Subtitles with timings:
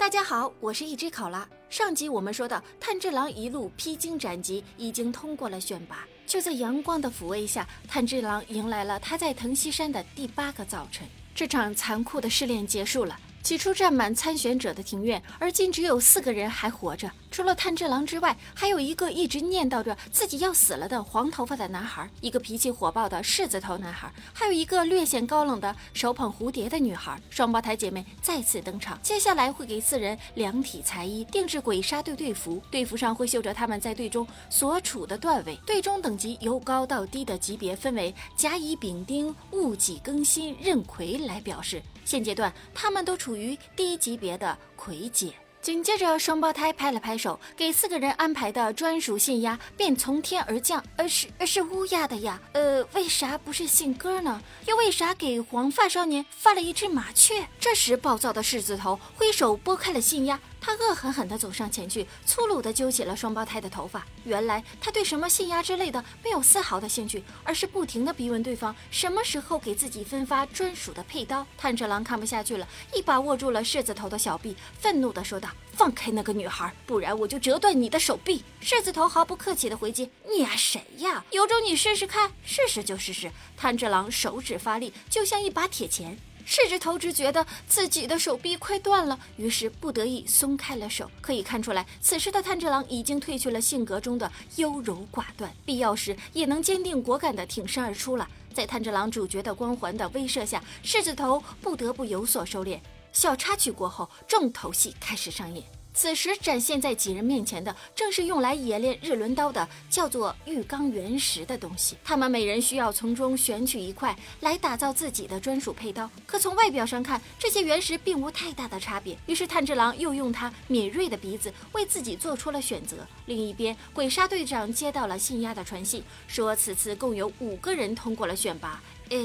[0.00, 1.46] 大家好，我是一只考拉。
[1.68, 6.08] 上集我们说到，炭治郎一路披荆斩棘，已经通过了选拔。
[6.26, 11.06] 就在阳光的抚慰下，炭治郎迎来了他在藤溪山的第八个早晨。
[11.34, 13.14] 这场残酷的试炼结束了。
[13.42, 17.10] 起初站满参选者的庭院，而今只有四个人还活着。
[17.30, 27.20] 除了炭治郎之外，还有一个一直念叨着自己要死了的黄头发的男孩，一个脾气火爆的柿子头男孩，还有一个略显高冷的手捧蝴蝶的女孩。
[27.30, 28.98] 双胞胎姐妹再次登场。
[29.02, 35.56] 接下来会给四人量体裁衣，定制鬼杀队队服，队服上会绣着他们在队中所处的段位。
[35.64, 41.80] 队中等级由高到低的级别分为甲乙丙丁戊己庚辛壬癸来表示。
[42.04, 45.32] 现阶段，他们都处于低级别的魁阶。
[45.62, 50.82] 紧接着，双胞胎拍了拍手，给四个人安排的专属信鸭便从天而降。
[50.96, 52.40] 呃，是是乌鸦的呀。
[52.52, 54.40] 呃，为啥不是信鸽呢？
[54.66, 57.46] 又为啥给黄发少年发了一只麻雀？
[57.58, 60.40] 这时，暴躁的狮子头挥手拨开了信鸭。
[60.60, 64.06] 他恶狠狠地走上前去，粗鲁地揪起了双胞胎的头发。
[64.24, 71.46] 原来他对什么信压之类的没有丝毫的兴趣，而是不停地逼问对方什么时候给自己分发专属的佩刀。
[71.56, 81.24] 炭治郎看不下去了，一把握住了柿子头的小臂，愤怒地说道：“放开那个女孩，不然我就折断你的手臂！”柿子头毫不客气地回击：“你呀，谁呀？
[81.30, 86.18] 有种你试试看，试试就试试。”炭治郎手指发力，就像一把铁钳。
[86.50, 91.08] 柿子头只觉得自己的手臂快断了，于是不得已松开了手。
[91.20, 98.28] 可以看出来，此时的炭治郎已经褪去了性格中的优柔寡断，必要时也能坚定果敢地挺身而出了。
[98.52, 102.80] 在炭治郎主角的光环的威慑下，柿子头不得不有所收敛。
[103.12, 105.79] 小插曲过后，重头戏开始上演。
[106.00, 111.94] 此时展现在几人面前的，正是用来冶炼日轮刀的，叫做玉钢原石的东西。
[112.02, 116.10] 他们每人需要从中选取一块来打造自己的专属佩刀。
[116.24, 119.14] 可从外表上看，这些原石并无太大的差别。
[119.26, 123.06] 于是炭治郎又用他敏锐的鼻子为自己做出了选择。
[123.26, 128.80] 另一边，鬼杀队长接到了信鸭的传信，说此次共有五个人通过了选拔。
[129.10, 129.18] 哎，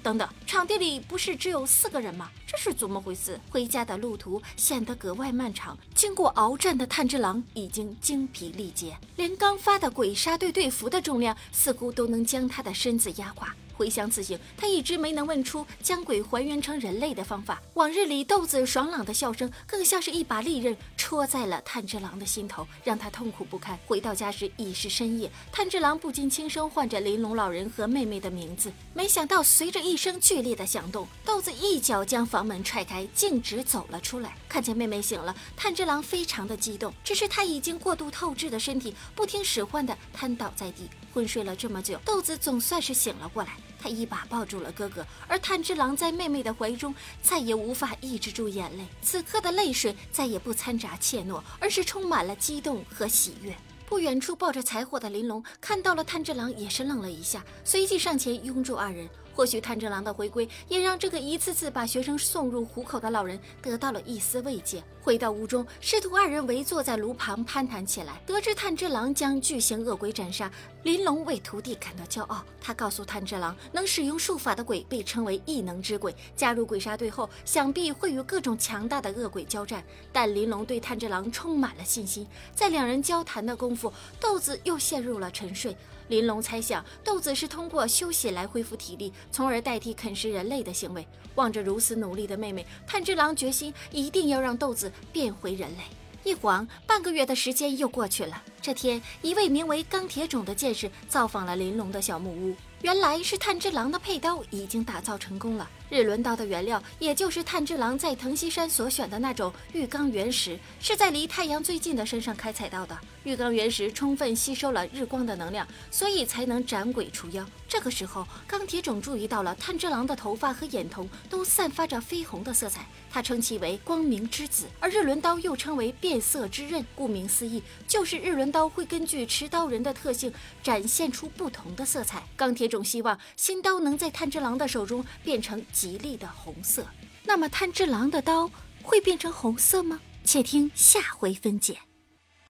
[0.00, 2.30] 等等，场地里不是只有四个人吗？
[2.46, 3.40] 这是怎么回事？
[3.50, 5.76] 回家的路途显得格外漫长。
[5.92, 13.52] 经过鏖战的炭治郎已经精疲力竭，连刚发的鬼杀队队服的重量似乎都能将他的身子压垮。
[13.76, 17.60] 回想此行，他一直没能问出将鬼还原成人类的方法。
[17.74, 23.78] 往日里豆子爽朗的笑声，更像是一把利刃戳在了炭治郎的心头，让他痛苦不堪。
[23.86, 28.72] 回到家时已是深夜，炭治郎不禁轻声唤着玲珑老人和妹妹的名字。
[28.94, 34.36] 没想到，随着一声剧烈的响动，豆子一脚将房门踹开，径直走了出来。
[34.48, 36.94] 看见妹妹醒了，炭治郎非常的激动。
[37.02, 40.88] 只是他已经过度透支的身体，不听使唤的瘫倒在地。
[41.12, 43.50] 昏睡了这么久，豆子总算是醒了过来。
[43.78, 48.86] 他一把抱住了哥哥，而炭治郎在妹妹的怀中再也无法抑制住眼泪。
[49.02, 53.54] 此刻的泪水再也不掺杂怯懦，而是充满了激动和喜悦。
[53.86, 59.08] 不远处抱着柴火的玲珑看到了炭治郎，也是愣了一下，随即上前拥住二人。
[59.34, 64.82] 或许炭治郎的回归也让这个一次次把学生送入虎口的老人得到了一丝慰藉。
[65.02, 68.22] 回到屋中，师徒二人围坐在炉旁攀谈起来。
[68.24, 70.50] 得知炭治郎将巨型恶鬼斩杀，
[70.84, 72.42] 玲珑为徒弟感到骄傲。
[72.58, 76.14] 他告诉炭治郎，能使用术法的鬼被称为异能之鬼。
[76.34, 79.84] 加入鬼杀队后，想必会与各种强大的恶鬼交战。
[80.10, 82.26] 但玲珑对炭治郎充满了信心。
[82.54, 85.76] 在两人交谈的功夫，豆子又陷入了沉睡。
[86.08, 91.06] 玲珑猜想，豆子是通过休息来恢复体力，从而代替啃食人类的行为。
[91.36, 95.82] 望着如此努力的妹妹，炭治郎决心一定要让豆子变回人类。
[96.22, 98.42] 一晃，半个月的时间又过去了。
[98.64, 102.56] 这天，一位名为钢铁种的剑士造访了玲珑的小木屋。
[102.80, 105.68] 原来是炭治郎的佩刀已经打造成功了。
[105.90, 112.98] 日轮刀的原料，也就是炭治郎在藤溪山所选的那种玉钢原石，是在离太阳最近的山上开采到的。
[113.22, 117.44] 玉钢原石充分吸收了日光的能量，所以才能斩鬼除妖。
[117.68, 124.66] 这个时候，钢铁种注意到了炭治郎的头发和眼瞳都散发着绯红的色彩，他称其为光明之子。
[124.78, 132.22] 而日轮刀又称为变色之刃，顾名思义，就是日轮刀会根据持刀人的特性展现出不同的色彩。
[132.36, 136.86] 钢铁种希望新刀能在炭治郎的手中变成吉利的红色。
[137.24, 138.48] 那么炭治郎的刀
[138.80, 139.98] 会变成红色吗？
[140.24, 141.80] 且听下回分解。